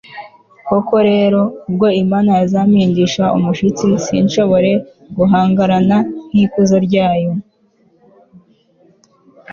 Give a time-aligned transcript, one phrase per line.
[0.67, 4.71] koko rero, ubwo imana yazampindisha umushyitsi, sinshobore
[5.17, 5.97] guhangarana
[6.33, 7.31] n'ikuzo ryayo